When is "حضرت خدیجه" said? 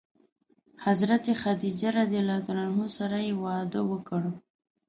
0.85-1.89